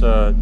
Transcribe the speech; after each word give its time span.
just 0.00 0.04
uh, 0.04 0.32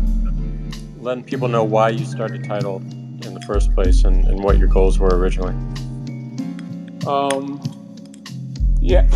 letting 1.00 1.24
people 1.24 1.48
know 1.48 1.64
why 1.64 1.88
you 1.88 2.04
started 2.04 2.44
Tidal 2.44 2.76
in 2.76 3.34
the 3.34 3.42
first 3.46 3.74
place 3.74 4.04
and, 4.04 4.24
and 4.26 4.42
what 4.42 4.58
your 4.58 4.68
goals 4.68 4.98
were 4.98 5.08
originally? 5.08 5.54
Um, 7.06 7.60
yeah, 8.80 9.06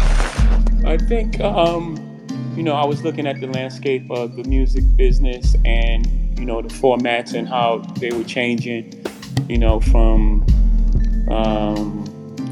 I 0.85 0.97
think 0.97 1.41
um, 1.41 1.97
you 2.57 2.63
know 2.63 2.75
I 2.75 2.85
was 2.85 3.03
looking 3.03 3.27
at 3.27 3.41
the 3.41 3.47
landscape 3.47 4.11
of 4.11 4.37
the 4.37 4.45
music 4.45 4.85
business 4.97 5.57
and 5.65 6.39
you 6.39 6.45
know 6.45 6.63
the 6.63 6.69
formats 6.69 7.35
and 7.35 7.49
how 7.49 7.79
they 7.99 8.11
were 8.11 8.25
changing. 8.25 9.05
You 9.49 9.59
know 9.59 9.81
from 9.81 10.43
um, 11.31 12.05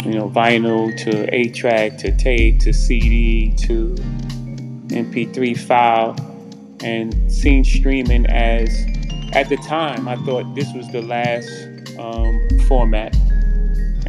you 0.04 0.14
know 0.14 0.28
vinyl 0.28 0.96
to 1.04 1.34
eight 1.34 1.54
track 1.54 1.98
to 1.98 2.16
tape 2.16 2.60
to 2.60 2.72
CD 2.72 3.54
to 3.56 3.94
MP3 4.88 5.56
file, 5.56 6.29
and 6.82 7.30
seen 7.30 7.64
streaming 7.64 8.26
as 8.26 8.68
at 9.32 9.48
the 9.48 9.56
time 9.58 10.08
I 10.08 10.16
thought 10.24 10.54
this 10.54 10.72
was 10.74 10.90
the 10.92 11.02
last 11.02 11.48
um, 11.98 12.48
format. 12.66 13.16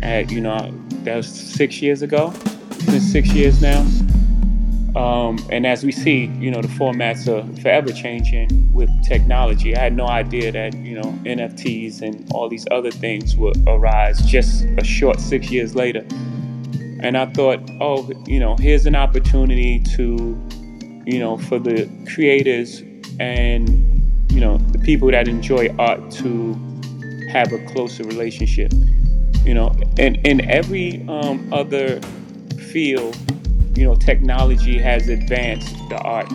At 0.02 0.32
you 0.32 0.42
know 0.42 0.74
that 1.04 1.16
was 1.16 1.28
six 1.28 1.82
years 1.82 2.02
ago. 2.02 2.34
It's 2.72 2.86
been 2.86 3.00
six 3.00 3.32
years 3.34 3.62
now. 3.62 3.86
Um, 4.96 5.40
and 5.50 5.66
as 5.66 5.86
we 5.86 5.92
see, 5.92 6.26
you 6.40 6.52
know, 6.52 6.62
the 6.62 6.68
formats 6.68 7.28
are 7.28 7.62
forever 7.62 7.94
changing 7.94 8.74
with 8.74 8.90
technology. 9.04 9.76
I 9.76 9.84
had 9.84 9.96
no 9.96 10.08
idea 10.08 10.52
that, 10.52 10.76
you 10.76 10.96
know, 10.96 11.10
NFTs 11.24 12.02
and 12.02 12.30
all 12.34 12.50
these 12.50 12.68
other 12.72 12.92
things 12.92 13.38
would 13.38 13.56
arise 13.68 14.20
just 14.26 14.66
a 14.78 14.84
short 14.84 15.22
six 15.22 15.50
years 15.50 15.76
later. 15.76 16.06
And 17.02 17.18
I 17.18 17.26
thought, 17.28 17.62
oh, 17.80 18.12
you 18.26 18.40
know, 18.40 18.58
here's 18.58 18.86
an 18.86 18.96
opportunity 18.96 19.80
to, 19.96 20.38
you 21.06 21.20
know, 21.20 21.38
for 21.38 21.60
the 21.60 21.90
creators 22.14 22.82
and, 23.20 23.70
you 24.32 24.40
know, 24.40 24.58
the 24.58 24.80
people 24.80 25.12
that 25.12 25.28
enjoy 25.28 25.74
art 25.78 26.12
to 26.12 26.54
have 27.32 27.52
a 27.54 27.60
closer 27.68 28.04
relationship. 28.04 28.72
You 29.44 29.56
know, 29.56 29.76
and 29.98 30.18
in 30.28 30.48
every 30.50 31.04
um, 31.08 31.52
other 31.52 32.00
field, 32.72 33.18
you 33.76 33.86
know, 33.86 33.96
technology 33.96 34.78
has 34.78 35.10
advanced 35.10 35.74
the 35.90 35.98
arts. 35.98 36.34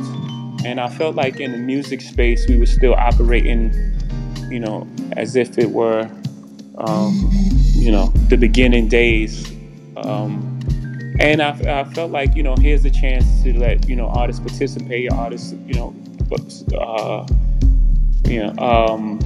And 0.64 0.80
I 0.80 0.88
felt 0.88 1.14
like 1.14 1.38
in 1.38 1.52
the 1.52 1.58
music 1.58 2.00
space, 2.00 2.48
we 2.48 2.58
were 2.58 2.66
still 2.66 2.94
operating, 2.94 3.72
you 4.50 4.58
know, 4.58 4.88
as 5.16 5.36
if 5.36 5.56
it 5.56 5.70
were, 5.70 6.10
um, 6.78 7.30
you 7.74 7.92
know, 7.92 8.06
the 8.28 8.36
beginning 8.36 8.88
days. 8.88 9.48
Um, 9.98 10.55
and 11.19 11.42
I, 11.42 11.81
I, 11.81 11.84
felt 11.84 12.11
like, 12.11 12.36
you 12.36 12.42
know, 12.42 12.55
here's 12.56 12.84
a 12.84 12.91
chance 12.91 13.42
to 13.42 13.59
let, 13.59 13.89
you 13.89 13.97
know, 13.97 14.09
artists 14.09 14.41
participate, 14.41 15.12
artists, 15.12 15.55
you 15.67 15.75
know, 15.75 15.95
uh, 16.78 17.27
you 18.27 18.45
know, 18.45 18.55
um, 18.59 19.19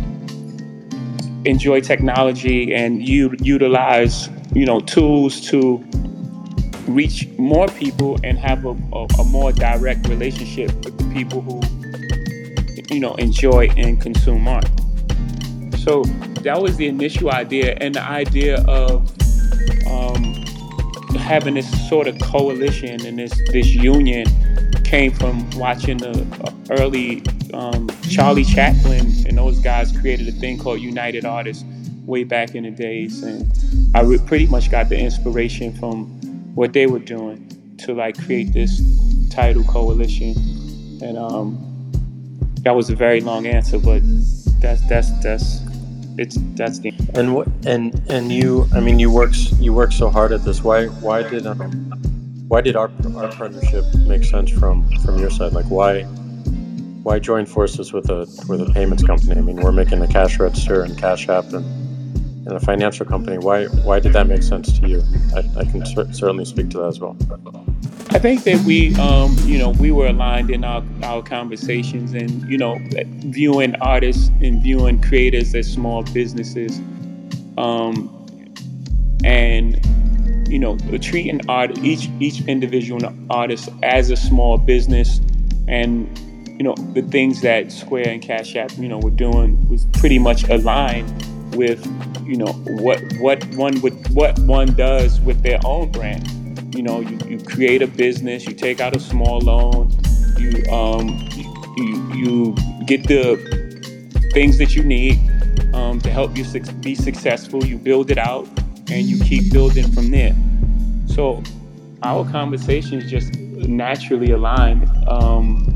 enjoy 1.44 1.80
technology 1.80 2.74
and 2.74 3.06
u- 3.06 3.34
utilize, 3.40 4.28
you 4.52 4.66
know, 4.66 4.80
tools 4.80 5.40
to 5.50 5.84
reach 6.86 7.28
more 7.38 7.68
people 7.68 8.18
and 8.24 8.38
have 8.38 8.64
a, 8.64 8.76
a, 8.92 9.06
a, 9.18 9.24
more 9.26 9.52
direct 9.52 10.08
relationship 10.08 10.72
with 10.84 10.98
the 10.98 11.14
people 11.14 11.40
who 11.40 11.60
you 12.92 13.00
know 13.00 13.14
enjoy 13.14 13.68
and 13.76 14.00
consume 14.00 14.48
art. 14.48 14.68
So 15.78 16.02
that 16.42 16.60
was 16.60 16.76
the 16.76 16.88
initial 16.88 17.30
idea 17.30 17.76
and 17.80 17.94
the 17.94 18.02
idea 18.02 18.62
of 18.64 19.10
having 21.16 21.54
this 21.54 21.88
sort 21.88 22.06
of 22.06 22.18
coalition 22.20 23.04
and 23.06 23.18
this 23.18 23.32
this 23.52 23.68
union 23.74 24.26
came 24.84 25.12
from 25.12 25.48
watching 25.50 25.98
the 25.98 26.10
uh, 26.44 26.74
early 26.78 27.22
um, 27.54 27.88
charlie 28.08 28.44
chaplin 28.44 29.06
and 29.26 29.38
those 29.38 29.58
guys 29.60 29.96
created 29.98 30.28
a 30.28 30.32
thing 30.32 30.58
called 30.58 30.80
united 30.80 31.24
artists 31.24 31.64
way 32.06 32.24
back 32.24 32.54
in 32.54 32.64
the 32.64 32.70
days 32.70 33.22
and 33.22 33.50
i 33.94 34.00
re- 34.00 34.18
pretty 34.26 34.46
much 34.46 34.70
got 34.70 34.88
the 34.88 34.98
inspiration 34.98 35.72
from 35.74 36.06
what 36.54 36.72
they 36.72 36.86
were 36.86 36.98
doing 36.98 37.46
to 37.78 37.94
like 37.94 38.16
create 38.24 38.52
this 38.52 38.80
Tidal 39.30 39.64
coalition. 39.64 40.34
And 41.02 41.16
um, 41.16 41.56
that 42.62 42.74
was 42.74 42.90
a 42.90 42.96
very 42.96 43.20
long 43.20 43.46
answer, 43.46 43.78
but 43.78 44.02
that's 44.60 44.86
that's 44.88 45.10
that's 45.22 45.60
it's 46.18 46.36
that's 46.54 46.78
the 46.80 46.92
and 47.14 47.34
what 47.34 47.48
and 47.66 48.00
and 48.10 48.32
you 48.32 48.68
I 48.74 48.80
mean 48.80 48.98
you 48.98 49.10
work 49.10 49.32
you 49.58 49.72
work 49.72 49.92
so 49.92 50.10
hard 50.10 50.32
at 50.32 50.44
this. 50.44 50.62
Why 50.62 50.86
why 50.86 51.22
did 51.22 51.46
um, 51.46 51.60
why 52.48 52.60
did 52.60 52.76
our 52.76 52.90
our 53.16 53.28
partnership 53.32 53.84
make 54.06 54.24
sense 54.24 54.50
from 54.50 54.88
from 54.98 55.18
your 55.18 55.30
side? 55.30 55.52
Like 55.52 55.66
why 55.66 56.02
why 57.02 57.18
join 57.18 57.46
forces 57.46 57.92
with 57.92 58.10
a 58.10 58.26
with 58.48 58.60
a 58.60 58.72
payments 58.72 59.02
company? 59.02 59.38
I 59.38 59.42
mean 59.42 59.56
we're 59.56 59.72
making 59.72 60.00
the 60.00 60.08
cash 60.08 60.38
register 60.38 60.82
and 60.82 60.98
cash 60.98 61.28
app 61.28 61.52
and 61.52 61.64
in 62.46 62.52
a 62.52 62.60
financial 62.60 63.06
company. 63.06 63.38
Why 63.38 63.66
why 63.66 64.00
did 64.00 64.12
that 64.14 64.26
make 64.26 64.42
sense 64.42 64.78
to 64.78 64.88
you? 64.88 65.02
I, 65.34 65.60
I 65.60 65.64
can 65.64 65.84
cer- 65.86 66.12
certainly 66.12 66.44
speak 66.44 66.70
to 66.70 66.78
that 66.78 66.88
as 66.88 67.00
well. 67.00 67.16
I 68.12 68.18
think 68.18 68.42
that 68.42 68.60
we, 68.66 68.92
um, 68.96 69.36
you 69.44 69.56
know, 69.56 69.70
we 69.70 69.92
were 69.92 70.08
aligned 70.08 70.50
in 70.50 70.64
our, 70.64 70.84
our 71.04 71.22
conversations 71.22 72.12
and, 72.12 72.42
you 72.50 72.58
know, 72.58 72.76
viewing 73.06 73.76
artists 73.76 74.28
and 74.42 74.60
viewing 74.60 75.00
creators 75.00 75.54
as 75.54 75.72
small 75.72 76.02
businesses. 76.02 76.78
Um, 77.56 78.16
and, 79.22 79.78
you 80.48 80.58
know, 80.58 80.76
treating 80.98 81.40
art, 81.48 81.78
each, 81.78 82.10
each 82.18 82.40
individual 82.46 83.00
artist 83.30 83.68
as 83.84 84.10
a 84.10 84.16
small 84.16 84.58
business 84.58 85.20
and, 85.68 86.18
you 86.48 86.64
know, 86.64 86.74
the 86.94 87.02
things 87.02 87.42
that 87.42 87.70
Square 87.70 88.08
and 88.08 88.20
Cash 88.20 88.56
App, 88.56 88.72
you 88.76 88.88
know, 88.88 88.98
were 88.98 89.10
doing 89.10 89.68
was 89.68 89.86
pretty 89.92 90.18
much 90.18 90.42
aligned 90.48 91.08
with 91.54 91.84
you 92.24 92.36
know 92.36 92.52
what 92.52 93.02
what 93.18 93.44
one 93.56 93.80
would 93.80 94.14
what 94.14 94.38
one 94.40 94.72
does 94.74 95.20
with 95.20 95.42
their 95.42 95.58
own 95.64 95.90
brand. 95.90 96.28
You 96.72 96.82
know, 96.82 97.00
you, 97.00 97.18
you 97.28 97.38
create 97.44 97.82
a 97.82 97.86
business, 97.86 98.46
you 98.46 98.54
take 98.54 98.80
out 98.80 98.94
a 98.94 99.00
small 99.00 99.40
loan, 99.40 99.90
you 100.38 100.64
um, 100.70 101.08
you, 101.76 102.14
you 102.14 102.56
get 102.86 103.06
the 103.06 103.36
things 104.32 104.58
that 104.58 104.74
you 104.74 104.82
need 104.82 105.18
um, 105.74 106.00
to 106.00 106.10
help 106.10 106.36
you 106.36 106.44
su- 106.44 106.60
be 106.80 106.94
successful. 106.94 107.64
You 107.64 107.76
build 107.76 108.10
it 108.10 108.18
out, 108.18 108.46
and 108.90 109.06
you 109.06 109.22
keep 109.24 109.52
building 109.52 109.90
from 109.92 110.10
there. 110.10 110.34
So 111.06 111.42
our 112.02 112.28
conversations 112.30 113.10
just 113.10 113.34
naturally 113.34 114.30
aligned. 114.30 114.88
Um, 115.08 115.66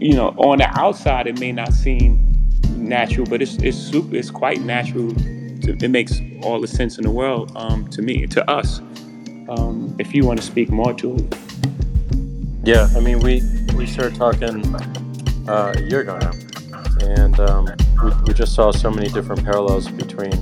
you 0.00 0.14
know, 0.14 0.28
on 0.36 0.58
the 0.58 0.68
outside, 0.78 1.26
it 1.26 1.40
may 1.40 1.52
not 1.52 1.72
seem 1.72 2.24
natural, 2.76 3.26
but 3.26 3.42
it's 3.42 3.56
it's 3.56 3.76
super. 3.76 4.14
It's 4.16 4.30
quite 4.30 4.60
natural. 4.60 5.12
To, 5.14 5.76
it 5.80 5.88
makes 5.90 6.20
all 6.42 6.60
the 6.60 6.68
sense 6.68 6.98
in 6.98 7.04
the 7.04 7.10
world 7.10 7.52
um, 7.56 7.88
to 7.88 8.02
me, 8.02 8.26
to 8.28 8.50
us. 8.50 8.80
Um, 9.48 9.96
if 9.98 10.14
you 10.14 10.26
want 10.26 10.38
to 10.38 10.44
speak 10.44 10.68
more 10.68 10.92
to 10.94 11.16
it. 11.16 11.36
Yeah, 12.64 12.88
I 12.94 13.00
mean, 13.00 13.20
we 13.20 13.42
we 13.74 13.86
started 13.86 14.16
talking 14.16 14.62
uh, 15.48 15.72
a 15.74 15.80
year 15.82 16.00
ago 16.00 16.18
now, 16.18 16.32
and 17.00 17.40
um, 17.40 17.68
we, 18.04 18.10
we 18.26 18.34
just 18.34 18.54
saw 18.54 18.70
so 18.72 18.90
many 18.90 19.08
different 19.08 19.42
parallels 19.44 19.88
between. 19.88 20.32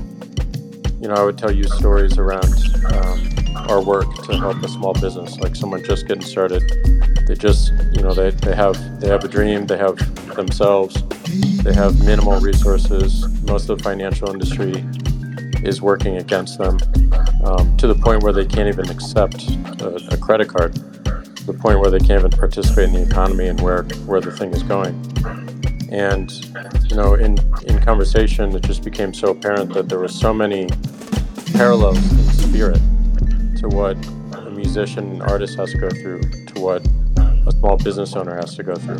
You 1.00 1.09
know, 1.09 1.15
I 1.15 1.22
would 1.22 1.39
tell 1.39 1.53
you 1.53 1.65
stories 1.65 2.19
around 2.19 2.53
um, 2.95 3.28
our 3.69 3.81
work 3.81 4.12
to 4.25 4.39
help 4.39 4.61
a 4.65 4.69
small 4.69 4.93
business, 4.95 5.39
like 5.39 5.55
someone 5.55 5.84
just 5.84 6.09
getting 6.09 6.25
started. 6.25 6.62
They 7.28 7.34
just, 7.34 7.72
you 7.93 8.03
know, 8.03 8.12
they, 8.12 8.31
they 8.31 8.56
have 8.56 9.00
they 9.00 9.06
have 9.06 9.22
a 9.22 9.28
dream, 9.28 9.66
they 9.66 9.78
have 9.78 9.97
themselves, 10.34 11.00
they 11.62 11.75
have 11.75 12.05
minimal 12.05 12.41
resources. 12.41 13.25
Most 13.43 13.69
of 13.69 13.78
the 13.78 13.84
financial 13.84 14.31
industry 14.31 14.84
is 15.62 15.81
working 15.81 16.16
against 16.16 16.59
them 16.59 16.78
um, 17.47 17.77
to 17.77 17.87
the 17.87 17.95
point 17.95 18.23
where 18.23 18.33
they 18.33 18.45
can't 18.45 18.69
even 18.69 18.91
accept 18.91 19.49
a, 19.81 20.09
a 20.11 20.17
credit 20.17 20.49
card. 20.49 20.75
The 21.47 21.53
point 21.53 21.79
where 21.79 21.91
they 21.91 21.99
can't 21.99 22.19
even 22.19 22.31
participate 22.33 22.89
in 22.89 22.95
the 22.95 23.03
economy 23.03 23.47
and 23.47 23.61
where 23.61 23.84
where 24.07 24.21
the 24.21 24.33
thing 24.33 24.53
is 24.53 24.62
going. 24.65 24.95
And 25.93 26.31
you 26.91 26.97
know, 26.97 27.15
in 27.15 27.39
in 27.66 27.81
conversation, 27.81 28.54
it 28.54 28.65
just 28.65 28.83
became 28.83 29.15
so 29.15 29.31
apparent 29.31 29.72
that 29.75 29.89
there 29.89 29.98
were 29.98 30.09
so 30.09 30.34
many 30.34 30.69
parallels 31.53 31.98
in 31.98 32.51
spirit 32.51 32.81
to 33.60 33.69
what 33.69 33.97
a 34.34 34.51
musician 34.51 35.13
and 35.13 35.22
artist 35.22 35.57
has 35.57 35.71
to 35.71 35.78
go 35.78 35.89
through, 35.89 36.22
to 36.22 36.60
what 36.60 36.84
a 37.47 37.53
small 37.53 37.77
business 37.77 38.16
owner 38.16 38.34
has 38.34 38.57
to 38.57 38.65
go 38.65 38.75
through 38.75 38.98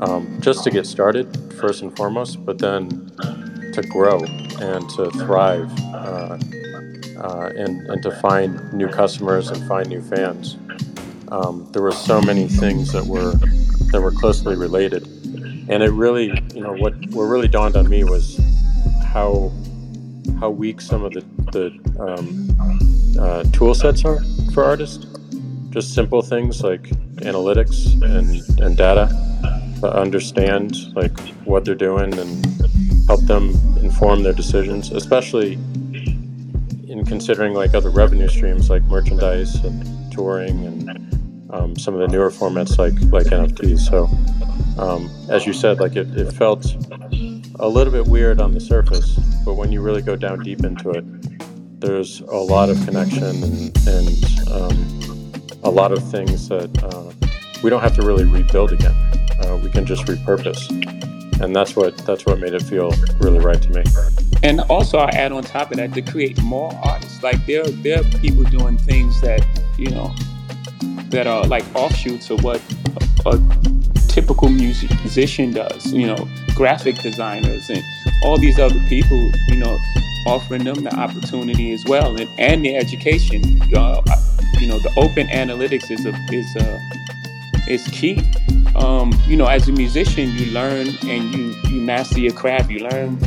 um, 0.00 0.38
just 0.40 0.64
to 0.64 0.70
get 0.70 0.86
started 0.86 1.54
first 1.54 1.82
and 1.82 1.94
foremost, 1.96 2.44
but 2.44 2.58
then 2.58 3.10
to 3.74 3.82
grow 3.82 4.18
and 4.60 4.88
to 4.90 5.10
thrive 5.12 5.70
uh, 5.94 6.38
uh, 7.18 7.52
and, 7.56 7.80
and 7.88 8.02
to 8.02 8.10
find 8.20 8.72
new 8.72 8.88
customers 8.88 9.50
and 9.50 9.66
find 9.68 9.88
new 9.88 10.00
fans. 10.02 10.56
Um, 11.28 11.68
there 11.72 11.82
were 11.82 11.92
so 11.92 12.20
many 12.20 12.48
things 12.48 12.92
that 12.92 13.04
were 13.04 13.32
that 13.90 14.00
were 14.00 14.12
closely 14.12 14.56
related, 14.56 15.06
and 15.68 15.82
it 15.82 15.90
really, 15.90 16.26
you 16.54 16.60
know, 16.60 16.72
what 16.72 16.94
what 17.10 17.24
really 17.24 17.48
dawned 17.48 17.76
on 17.76 17.88
me 17.88 18.04
was 18.04 18.38
how 19.04 19.50
how 20.38 20.50
weak 20.50 20.80
some 20.80 21.04
of 21.04 21.12
the 21.12 21.24
the 21.52 21.66
um, 21.98 23.18
uh, 23.18 23.42
tool 23.52 23.74
sets 23.74 24.04
are 24.04 24.20
for 24.52 24.64
artists. 24.64 25.06
Just 25.70 25.94
simple 25.94 26.22
things 26.22 26.62
like 26.62 26.82
analytics 27.22 28.00
and, 28.02 28.60
and 28.60 28.76
data 28.76 29.08
to 29.80 29.92
understand 29.92 30.76
like 30.94 31.18
what 31.44 31.64
they're 31.64 31.74
doing 31.74 32.16
and 32.16 32.53
help 33.14 33.26
them 33.26 33.50
inform 33.84 34.24
their 34.24 34.32
decisions, 34.32 34.90
especially 34.90 35.52
in 35.52 37.04
considering 37.06 37.54
like 37.54 37.72
other 37.72 37.90
revenue 37.90 38.26
streams 38.26 38.68
like 38.68 38.82
merchandise 38.84 39.54
and 39.64 40.12
touring 40.12 40.66
and 40.66 41.50
um, 41.52 41.76
some 41.76 41.94
of 41.94 42.00
the 42.00 42.08
newer 42.08 42.28
formats 42.28 42.76
like 42.76 42.94
like 43.12 43.26
NFTs. 43.26 43.78
So 43.88 44.10
um, 44.82 45.08
as 45.30 45.46
you 45.46 45.52
said, 45.52 45.78
like 45.78 45.94
it, 45.94 46.08
it 46.18 46.32
felt 46.32 46.64
a 47.60 47.68
little 47.68 47.92
bit 47.92 48.06
weird 48.06 48.40
on 48.40 48.52
the 48.52 48.60
surface, 48.60 49.16
but 49.44 49.54
when 49.54 49.70
you 49.70 49.80
really 49.80 50.02
go 50.02 50.16
down 50.16 50.42
deep 50.42 50.64
into 50.64 50.90
it, 50.90 51.04
there's 51.80 52.20
a 52.22 52.42
lot 52.54 52.68
of 52.68 52.84
connection 52.84 53.44
and, 53.44 53.78
and 53.86 54.48
um, 54.50 55.32
a 55.62 55.70
lot 55.70 55.92
of 55.92 56.02
things 56.10 56.48
that 56.48 56.70
uh, 56.82 57.12
we 57.62 57.70
don't 57.70 57.82
have 57.82 57.94
to 57.94 58.02
really 58.02 58.24
rebuild 58.24 58.72
again. 58.72 58.96
Uh, 59.38 59.56
we 59.62 59.70
can 59.70 59.86
just 59.86 60.04
repurpose, 60.06 60.66
and 61.40 61.54
that's 61.54 61.76
what 61.76 61.96
that's 61.98 62.24
what 62.26 62.38
made 62.38 62.54
it 62.54 62.62
feel 62.62 62.92
really 63.18 63.38
right 63.38 63.60
to 63.60 63.70
me. 63.70 63.84
And 64.42 64.60
also, 64.62 64.98
I 64.98 65.08
add 65.10 65.32
on 65.32 65.42
top 65.42 65.70
of 65.70 65.78
that 65.78 65.94
to 65.94 66.02
create 66.02 66.40
more 66.42 66.72
artists. 66.84 67.22
Like 67.22 67.44
there, 67.46 67.64
there 67.64 68.00
are 68.00 68.04
people 68.20 68.44
doing 68.44 68.78
things 68.78 69.20
that 69.22 69.44
you 69.78 69.90
know 69.90 70.14
that 71.08 71.26
are 71.26 71.46
like 71.46 71.64
offshoots 71.74 72.30
of 72.30 72.44
what 72.44 72.62
a, 73.24 73.30
a 73.30 74.08
typical 74.08 74.48
music, 74.48 74.90
musician 75.00 75.52
does. 75.52 75.92
You 75.92 76.06
know, 76.08 76.28
graphic 76.54 76.96
designers 76.96 77.70
and 77.70 77.82
all 78.22 78.38
these 78.38 78.58
other 78.58 78.80
people. 78.88 79.30
You 79.48 79.56
know, 79.56 79.78
offering 80.26 80.64
them 80.64 80.84
the 80.84 80.94
opportunity 80.94 81.72
as 81.72 81.84
well 81.86 82.16
and, 82.16 82.28
and 82.38 82.64
the 82.64 82.76
education. 82.76 83.42
You 84.60 84.68
know, 84.68 84.78
the 84.78 84.92
open 84.96 85.26
analytics 85.28 85.90
is 85.90 86.06
a 86.06 86.14
is 86.32 86.56
a 86.56 86.80
is 87.68 87.86
key. 87.88 88.22
Um, 88.76 89.12
you 89.26 89.36
know, 89.36 89.46
as 89.46 89.68
a 89.68 89.72
musician, 89.72 90.30
you 90.30 90.46
learn 90.52 90.88
and 91.02 91.34
you 91.34 91.54
you 91.68 91.80
master 91.80 92.20
your 92.20 92.32
craft. 92.32 92.70
You 92.70 92.80
learn 92.80 93.18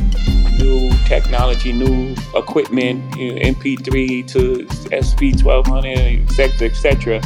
new 0.58 0.90
technology, 1.06 1.72
new 1.72 2.14
equipment, 2.34 3.16
you 3.16 3.34
know, 3.34 3.40
MP3 3.40 4.26
to 4.28 4.68
SP 4.92 5.32
1200, 5.42 6.22
etc., 6.22 6.68
etc. 6.68 7.20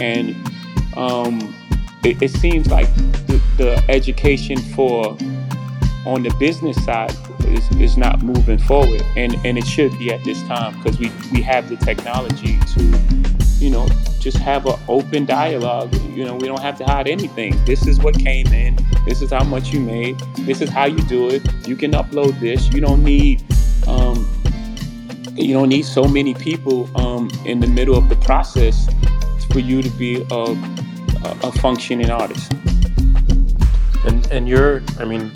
And 0.00 0.34
um, 0.96 1.54
it, 2.04 2.22
it, 2.22 2.30
seems 2.30 2.68
like 2.70 2.92
the, 3.26 3.40
the 3.56 3.84
education 3.88 4.58
for 4.58 5.16
on 6.06 6.22
the 6.22 6.34
business 6.38 6.82
side 6.84 7.14
is, 7.40 7.68
is 7.78 7.96
not 7.96 8.22
moving 8.22 8.58
forward 8.58 9.02
and, 9.16 9.34
and 9.44 9.58
it 9.58 9.66
should 9.66 9.90
be 9.98 10.12
at 10.12 10.22
this 10.24 10.40
time 10.44 10.74
because 10.76 10.98
we, 10.98 11.10
we 11.32 11.42
have 11.42 11.68
the 11.68 11.76
technology 11.76 12.58
to 12.60 13.35
you 13.58 13.70
know 13.70 13.88
just 14.20 14.38
have 14.38 14.66
an 14.66 14.78
open 14.88 15.24
dialogue. 15.24 15.94
You 16.10 16.24
know 16.24 16.34
we 16.34 16.46
don't 16.46 16.62
have 16.62 16.76
to 16.78 16.84
hide 16.84 17.08
anything. 17.08 17.62
This 17.64 17.86
is 17.86 17.98
what 18.00 18.18
came 18.18 18.46
in. 18.48 18.76
This 19.06 19.22
is 19.22 19.30
how 19.30 19.44
much 19.44 19.72
you 19.72 19.80
made. 19.80 20.18
This 20.40 20.60
is 20.60 20.68
how 20.68 20.86
you 20.86 20.98
do 21.04 21.28
it. 21.28 21.42
You 21.66 21.76
can 21.76 21.92
upload 21.92 22.38
this. 22.40 22.72
You 22.72 22.80
don't 22.80 23.02
need 23.02 23.44
um, 23.86 24.26
you 25.34 25.52
don't 25.52 25.68
need 25.68 25.84
so 25.84 26.04
many 26.04 26.34
people 26.34 26.88
um, 26.98 27.30
in 27.44 27.60
the 27.60 27.66
middle 27.66 27.96
of 27.96 28.08
the 28.08 28.16
process 28.16 28.88
for 29.52 29.60
you 29.60 29.82
to 29.82 29.90
be 29.90 30.26
a, 30.30 30.42
a 31.42 31.52
functioning 31.52 32.10
artist. 32.10 32.52
And 34.06 34.26
and 34.30 34.48
you're 34.48 34.82
i 34.98 35.04
mean 35.04 35.32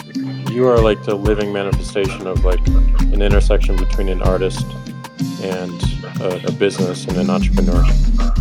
you 0.50 0.66
are 0.66 0.78
like 0.80 1.02
the 1.04 1.14
living 1.14 1.52
manifestation 1.52 2.26
of 2.26 2.44
like 2.44 2.64
an 3.14 3.22
intersection 3.22 3.76
between 3.76 4.08
an 4.08 4.22
artist 4.22 4.64
and 5.42 5.82
a, 6.20 6.46
a, 6.46 6.52
business 6.52 7.04
and 7.06 7.16
an 7.16 7.30
entrepreneur. 7.30 7.82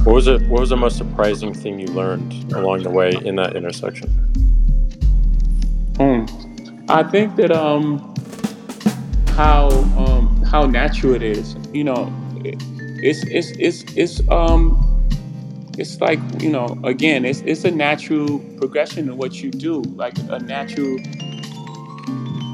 What 0.04 0.14
was 0.14 0.28
it? 0.28 0.42
What 0.44 0.62
was 0.62 0.70
the 0.70 0.78
most 0.78 0.98
surprising 0.98 1.54
thing 1.54 1.80
you 1.80 1.88
learned 1.88 2.54
along 2.54 2.84
the 2.84 2.90
way 2.90 3.14
in 3.24 3.36
that 3.36 3.56
intersection? 3.56 4.10
Hmm. 5.98 6.26
I 6.90 7.04
think 7.04 7.36
that 7.36 7.52
um, 7.52 8.14
how 9.30 9.70
um, 9.98 10.44
how 10.44 10.66
natural 10.66 11.14
it 11.14 11.24
is. 11.24 11.56
You 11.74 11.84
know, 11.84 12.14
it's 12.44 13.24
it's 13.24 13.52
it's 13.52 13.84
it's 13.96 14.30
um, 14.30 14.86
it's 15.78 16.02
like 16.02 16.20
you 16.42 16.50
know, 16.50 16.80
again, 16.84 17.26
it's 17.26 17.42
it's 17.42 17.64
a 17.64 17.72
natural 17.72 18.40
progression 18.58 19.10
of 19.10 19.18
what 19.18 19.42
you 19.42 19.52
do, 19.52 19.82
like 19.82 20.18
a 20.30 20.40
natural 20.40 20.98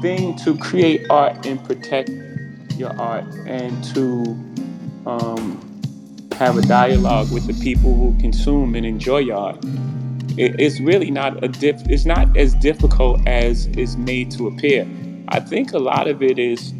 thing 0.02 0.36
to 0.44 0.56
create 0.58 1.06
art 1.10 1.46
and 1.46 1.62
protect 1.64 2.10
your 2.78 2.98
art 3.00 3.24
and 3.46 3.84
to 3.94 4.22
um, 5.06 5.80
have 6.32 6.58
a 6.58 6.62
dialogue 6.62 7.32
with 7.32 7.46
the 7.46 7.54
people 7.64 7.94
who 7.94 8.18
consume 8.20 8.74
and 8.74 8.84
enjoy 8.84 9.18
your 9.18 9.36
art. 9.36 9.64
It, 10.36 10.60
it's 10.60 10.80
really 10.80 11.10
not 11.10 11.42
a 11.42 11.48
diff, 11.48 11.80
it's 11.86 12.04
not 12.04 12.36
as 12.36 12.54
difficult 12.54 13.26
as 13.26 13.66
is 13.68 13.96
made 13.96 14.30
to 14.32 14.48
appear. 14.48 14.86
I 15.28 15.40
think 15.40 15.72
a 15.72 15.78
lot 15.78 16.08
of 16.08 16.22
it 16.22 16.38
is, 16.38 16.72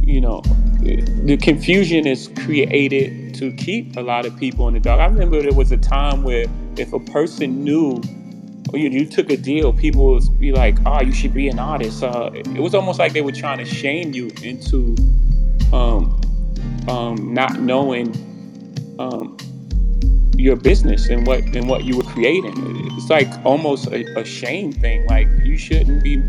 you 0.00 0.20
know, 0.20 0.42
the 0.80 1.36
confusion 1.40 2.06
is 2.06 2.28
created 2.44 3.34
to 3.34 3.52
keep 3.52 3.96
a 3.96 4.00
lot 4.00 4.24
of 4.24 4.36
people 4.36 4.68
in 4.68 4.74
the 4.74 4.80
dark. 4.80 5.00
I 5.00 5.06
remember 5.06 5.42
there 5.42 5.52
was 5.52 5.72
a 5.72 5.76
time 5.76 6.22
where 6.22 6.46
if 6.76 6.92
a 6.92 7.00
person 7.00 7.64
knew 7.64 8.00
you, 8.72 8.88
you 8.90 9.06
took 9.06 9.30
a 9.30 9.36
deal, 9.36 9.72
people 9.72 10.14
would 10.14 10.38
be 10.38 10.52
like, 10.52 10.76
"Oh, 10.84 11.00
you 11.00 11.12
should 11.12 11.32
be 11.32 11.48
an 11.48 11.58
artist." 11.58 12.02
Uh, 12.02 12.30
it 12.34 12.60
was 12.60 12.74
almost 12.74 12.98
like 12.98 13.12
they 13.12 13.22
were 13.22 13.32
trying 13.32 13.58
to 13.58 13.64
shame 13.64 14.12
you 14.12 14.30
into 14.42 14.96
um, 15.72 16.20
um, 16.88 17.34
not 17.34 17.60
knowing 17.60 18.08
um, 18.98 19.36
your 20.36 20.56
business 20.56 21.08
and 21.08 21.26
what 21.26 21.40
and 21.40 21.68
what 21.68 21.84
you 21.84 21.96
were 21.96 22.04
creating. 22.04 22.54
It's 22.96 23.10
like 23.10 23.28
almost 23.44 23.86
a, 23.88 24.04
a 24.18 24.24
shame 24.24 24.72
thing. 24.72 25.06
Like 25.06 25.28
you 25.42 25.56
shouldn't 25.56 26.02
be. 26.02 26.22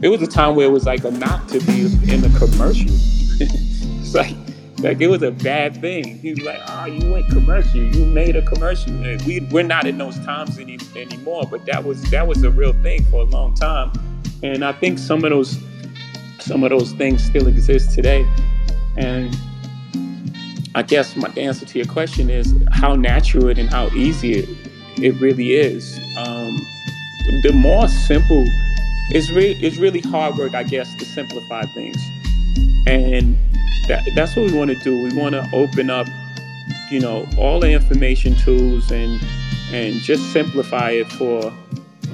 It 0.00 0.08
was 0.08 0.22
a 0.22 0.28
time 0.28 0.54
where 0.54 0.66
it 0.66 0.70
was 0.70 0.86
like 0.86 1.02
a 1.04 1.10
knock 1.10 1.48
to 1.48 1.58
be 1.60 1.82
in 2.12 2.20
the 2.20 2.32
commercial. 2.38 2.90
it's 3.40 4.14
like 4.14 4.36
like 4.80 5.00
it 5.00 5.08
was 5.08 5.22
a 5.22 5.30
bad 5.30 5.80
thing. 5.80 6.18
He 6.18 6.30
was 6.30 6.40
like, 6.40 6.60
"Oh, 6.68 6.86
you 6.86 7.12
went 7.12 7.28
commercial. 7.28 7.80
You 7.80 8.04
made 8.04 8.36
a 8.36 8.42
commercial." 8.42 8.92
And 8.92 9.20
we 9.22 9.40
we're 9.50 9.64
not 9.64 9.86
in 9.86 9.98
those 9.98 10.18
times 10.20 10.58
any, 10.58 10.78
anymore, 10.96 11.44
but 11.50 11.66
that 11.66 11.84
was 11.84 12.02
that 12.10 12.26
was 12.26 12.42
a 12.42 12.50
real 12.50 12.72
thing 12.82 13.04
for 13.04 13.20
a 13.22 13.24
long 13.24 13.54
time. 13.54 13.92
And 14.42 14.64
I 14.64 14.72
think 14.72 14.98
some 14.98 15.24
of 15.24 15.30
those 15.30 15.58
some 16.38 16.62
of 16.64 16.70
those 16.70 16.92
things 16.92 17.22
still 17.22 17.46
exist 17.48 17.94
today. 17.94 18.26
And 18.96 19.36
I 20.74 20.82
guess 20.82 21.16
my 21.16 21.28
answer 21.36 21.66
to 21.66 21.78
your 21.78 21.86
question 21.86 22.30
is 22.30 22.54
how 22.72 22.94
natural 22.94 23.48
it 23.48 23.58
and 23.58 23.68
how 23.68 23.88
easy 23.88 24.40
it, 24.40 24.48
it 24.96 25.20
really 25.20 25.52
is. 25.52 25.98
Um, 26.18 26.56
the 27.42 27.52
more 27.52 27.88
simple, 27.88 28.44
it's 29.10 29.30
really 29.30 29.54
it's 29.62 29.76
really 29.78 30.00
hard 30.00 30.36
work, 30.36 30.54
I 30.54 30.62
guess, 30.62 30.94
to 30.96 31.04
simplify 31.04 31.62
things. 31.74 31.98
And 32.86 33.36
that, 33.88 34.08
that's 34.14 34.36
what 34.36 34.50
we 34.50 34.56
want 34.56 34.70
to 34.70 34.76
do. 34.76 35.02
We 35.02 35.14
want 35.14 35.34
to 35.34 35.48
open 35.52 35.90
up, 35.90 36.06
you 36.90 37.00
know, 37.00 37.26
all 37.38 37.60
the 37.60 37.70
information 37.70 38.34
tools 38.36 38.90
and 38.90 39.20
and 39.72 39.94
just 40.00 40.32
simplify 40.32 40.90
it 40.90 41.10
for 41.12 41.52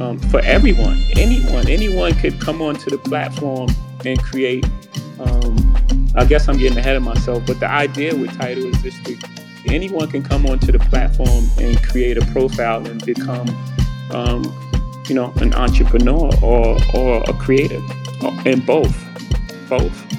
um, 0.01 0.19
for 0.19 0.41
everyone. 0.41 1.01
Anyone, 1.17 1.69
anyone 1.69 2.15
could 2.15 2.41
come 2.41 2.61
onto 2.61 2.91
the 2.91 2.99
platform 2.99 3.71
and 4.05 4.19
create. 4.23 4.65
Um, 5.21 6.13
I 6.17 6.25
guess 6.25 6.49
I'm 6.49 6.59
getting 6.59 6.79
ahead 6.79 6.97
of 6.97 7.03
myself, 7.03 7.45
but 7.47 7.61
the 7.61 7.69
idea 7.69 8.15
with 8.15 8.37
Tidal 8.37 8.65
is 8.65 8.83
just 8.83 9.03
that 9.05 9.35
anyone 9.67 10.09
can 10.11 10.23
come 10.23 10.47
onto 10.47 10.71
the 10.73 10.79
platform 10.79 11.45
and 11.59 11.81
create 11.83 12.17
a 12.17 12.27
profile 12.27 12.87
and 12.87 13.05
become, 13.05 13.49
um, 14.11 14.45
you 15.09 15.15
know, 15.15 15.33
an 15.37 15.55
entrepreneur 15.55 16.31
or 16.43 16.79
or 16.95 17.23
a 17.25 17.33
creator, 17.35 17.81
and 18.45 18.65
both, 18.67 18.97
both. 19.69 20.14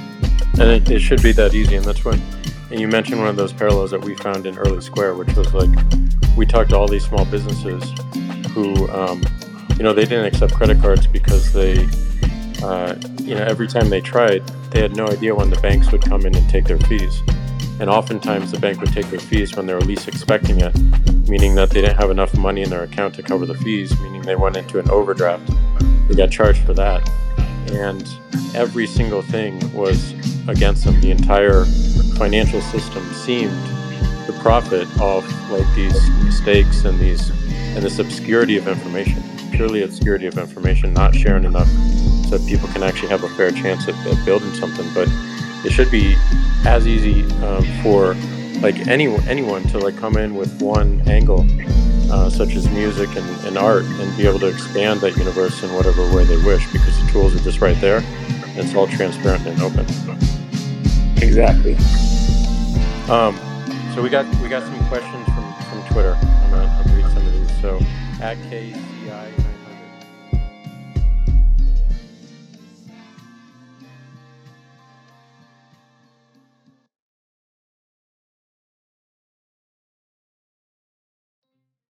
And 0.58 0.72
it, 0.72 0.90
it 0.90 1.00
should 1.02 1.22
be 1.22 1.34
that 1.34 1.54
easy. 1.54 1.76
And 1.76 1.86
that's 1.86 2.06
when, 2.06 2.22
and 2.72 2.80
you 2.80 2.88
mentioned 2.88 3.20
one 3.20 3.28
of 3.28 3.36
those 3.36 3.52
parallels 3.52 3.92
that 3.92 4.02
we 4.02 4.16
found 4.16 4.46
in 4.46 4.58
Early 4.58 4.82
Square, 4.82 5.16
which 5.16 5.36
was 5.36 5.54
like, 5.54 5.70
we 6.38 6.46
talked 6.46 6.70
to 6.70 6.78
all 6.78 6.88
these 6.88 7.06
small 7.06 7.26
businesses 7.26 7.84
who, 8.52 8.90
um, 8.90 9.22
you 9.78 9.84
know, 9.84 9.94
they 9.94 10.06
didn't 10.06 10.26
accept 10.26 10.54
credit 10.54 10.80
cards 10.80 11.08
because 11.08 11.52
they, 11.52 11.88
uh, 12.64 12.96
you 13.22 13.36
know, 13.36 13.44
every 13.44 13.68
time 13.68 13.90
they 13.90 14.00
tried, 14.00 14.48
they 14.72 14.82
had 14.82 14.96
no 14.96 15.08
idea 15.08 15.36
when 15.36 15.50
the 15.50 15.60
banks 15.60 15.92
would 15.92 16.02
come 16.02 16.26
in 16.26 16.34
and 16.36 16.50
take 16.50 16.66
their 16.66 16.80
fees. 16.80 17.22
And 17.82 17.90
oftentimes 17.90 18.52
the 18.52 18.60
bank 18.60 18.80
would 18.80 18.94
take 18.94 19.08
their 19.08 19.20
fees 19.20 19.56
when 19.58 19.66
they 19.66 19.74
were 19.74 19.82
least 19.82 20.08
expecting 20.08 20.62
it, 20.62 20.74
meaning 21.28 21.56
that 21.56 21.70
they 21.72 21.82
didn't 21.82 21.98
have 21.98 22.10
enough 22.10 22.34
money 22.38 22.62
in 22.62 22.70
their 22.70 22.84
account 22.84 23.14
to 23.16 23.24
cover 23.24 23.46
the 23.46 23.56
fees, 23.56 24.00
meaning 24.00 24.22
they 24.22 24.38
went 24.38 24.56
into 24.56 24.80
an 24.80 24.90
overdraft. 24.90 25.50
They 26.08 26.16
got 26.16 26.32
charged 26.32 26.64
for 26.66 26.74
that. 26.76 27.10
And 27.72 28.08
every 28.56 28.88
single 28.88 29.22
thing 29.22 29.60
was 29.74 30.14
against 30.48 30.86
them. 30.86 31.00
The 31.02 31.12
entire 31.12 31.66
financial 32.18 32.62
system 32.62 33.04
seemed 33.14 33.52
to 34.26 34.38
profit 34.42 34.88
off 35.00 35.26
like 35.52 35.66
these 35.76 36.10
mistakes 36.24 36.86
and 36.86 37.00
these 37.00 37.30
and 37.76 37.84
this 37.84 38.00
obscurity 38.00 38.58
of 38.58 38.68
information, 38.68 39.22
purely 39.52 39.84
obscurity 39.84 40.28
of 40.28 40.38
information, 40.38 40.94
not 40.94 41.14
sharing 41.14 41.44
enough 41.44 41.68
so 42.26 42.38
that 42.38 42.48
people 42.48 42.70
can 42.70 42.84
actually 42.84 43.10
have 43.10 43.24
a 43.24 43.30
fair 43.30 43.52
chance 43.52 43.88
at, 43.88 43.96
at 44.08 44.26
building 44.26 44.54
something. 44.54 44.88
But 44.94 45.10
it 45.66 45.72
should 45.72 45.92
be 45.92 46.16
as 46.66 46.88
easy 46.88 47.24
um, 47.44 47.64
for 47.84 48.16
like 48.66 48.88
any 48.88 49.06
anyone 49.28 49.62
to 49.62 49.78
like 49.78 49.96
come 49.96 50.18
in 50.18 50.34
with 50.34 50.60
one 50.60 51.00
angle, 51.08 51.46
uh, 52.12 52.32
such 52.32 52.56
as 52.56 52.68
music 52.70 53.08
and, 53.16 53.46
and 53.46 53.60
art, 53.60 53.84
and 53.86 54.18
be 54.18 54.26
able 54.26 54.40
to 54.40 54.48
expand 54.48 55.02
that 55.02 55.16
universe 55.18 55.62
in 55.62 55.72
whatever 55.72 56.02
way 56.16 56.24
they 56.24 56.38
wish 56.38 56.66
because 56.72 57.00
the 57.00 57.12
tools 57.12 57.36
are 57.36 57.44
just 57.44 57.62
right 57.62 57.80
there. 57.80 58.00
And 58.00 58.58
it's 58.58 58.74
all 58.74 58.88
transparent 58.88 59.46
and 59.46 59.62
open. 59.62 59.86
Exactly. 61.22 61.76
Um, 63.08 63.38
so 63.94 64.02
we 64.02 64.10
got 64.10 64.26
we 64.42 64.50
got 64.50 64.64
some 64.64 64.88
questions 64.88 65.26
from 65.26 65.54
from 65.70 65.88
Twitter. 65.94 66.16
I'm 66.16 66.50
gonna, 66.50 66.66
I'm 66.66 66.86
gonna 66.86 67.04
read 67.04 67.14
some 67.14 67.28
of 67.28 67.34
these. 67.34 67.62
So 67.62 67.80
at 68.20 68.38
KCI. 68.50 69.45